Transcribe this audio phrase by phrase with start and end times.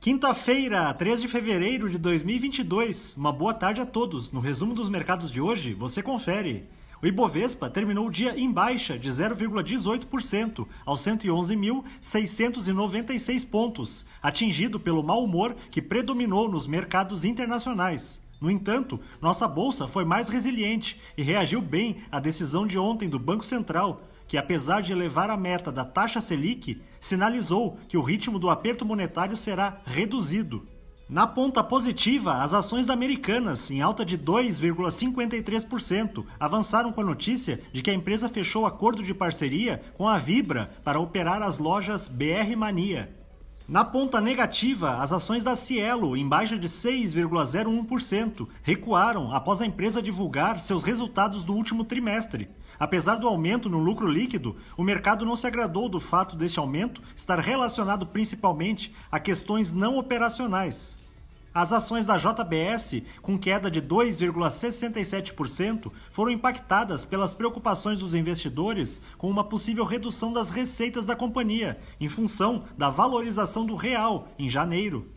[0.00, 3.18] Quinta-feira, 3 de fevereiro de 2022.
[3.18, 4.32] Uma boa tarde a todos.
[4.32, 6.66] No resumo dos mercados de hoje, você confere.
[7.02, 15.22] O Ibovespa terminou o dia em baixa de 0,18% aos 111.696 pontos, atingido pelo mau
[15.22, 18.26] humor que predominou nos mercados internacionais.
[18.40, 23.18] No entanto, nossa bolsa foi mais resiliente e reagiu bem à decisão de ontem do
[23.18, 24.00] Banco Central,
[24.30, 28.86] que, apesar de elevar a meta da taxa Selic, sinalizou que o ritmo do aperto
[28.86, 30.64] monetário será reduzido.
[31.08, 37.60] Na ponta positiva, as ações da Americanas, em alta de 2,53%, avançaram com a notícia
[37.72, 42.06] de que a empresa fechou acordo de parceria com a Vibra para operar as lojas
[42.06, 43.19] BR Mania.
[43.70, 50.02] Na ponta negativa, as ações da Cielo, em baixa de 6,01%, recuaram após a empresa
[50.02, 52.50] divulgar seus resultados do último trimestre.
[52.80, 57.00] Apesar do aumento no lucro líquido, o mercado não se agradou do fato deste aumento
[57.14, 60.98] estar relacionado principalmente a questões não operacionais.
[61.52, 69.28] As ações da JBS, com queda de 2,67%, foram impactadas pelas preocupações dos investidores com
[69.28, 75.08] uma possível redução das receitas da companhia, em função da valorização do real em janeiro.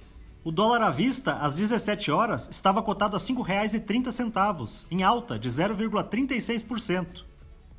[0.44, 5.48] O dólar à vista, às 17 horas, estava cotado a R$ 5,30, em alta de
[5.48, 7.26] 0,36%.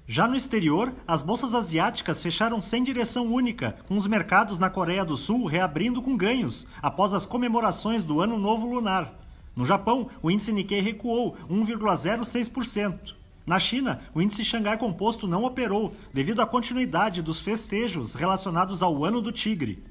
[0.06, 5.02] Já no exterior, as bolsas asiáticas fecharam sem direção única, com os mercados na Coreia
[5.02, 9.14] do Sul reabrindo com ganhos após as comemorações do Ano Novo Lunar.
[9.56, 13.14] No Japão, o índice Nikkei recuou 1,06%.
[13.46, 19.06] Na China, o índice Xangai Composto não operou devido à continuidade dos festejos relacionados ao
[19.06, 19.84] Ano do Tigre.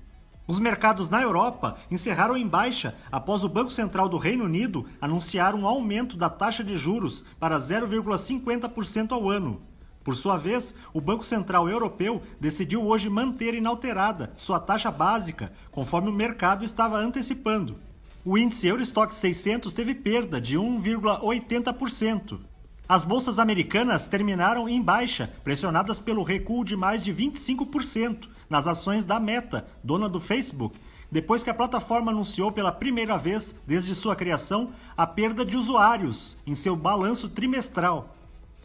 [0.45, 5.55] Os mercados na Europa encerraram em baixa após o Banco Central do Reino Unido anunciar
[5.55, 9.61] um aumento da taxa de juros para 0,50% ao ano.
[10.03, 16.09] Por sua vez, o Banco Central Europeu decidiu hoje manter inalterada sua taxa básica, conforme
[16.09, 17.77] o mercado estava antecipando.
[18.25, 22.39] O índice Eurostock 600 teve perda de 1,80%.
[22.87, 29.05] As bolsas americanas terminaram em baixa, pressionadas pelo recuo de mais de 25% nas ações
[29.05, 30.77] da Meta, dona do Facebook,
[31.09, 36.37] depois que a plataforma anunciou pela primeira vez desde sua criação a perda de usuários
[36.45, 38.15] em seu balanço trimestral.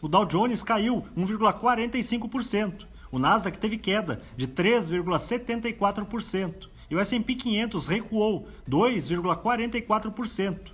[0.00, 2.86] O Dow Jones caiu 1,45%.
[3.10, 10.72] O Nasdaq teve queda de 3,74% e o S&P 500 recuou 2,44%.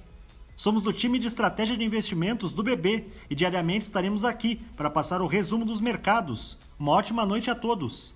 [0.56, 5.20] Somos do time de estratégia de investimentos do BB e diariamente estaremos aqui para passar
[5.20, 6.56] o resumo dos mercados.
[6.78, 8.14] Uma ótima noite a todos.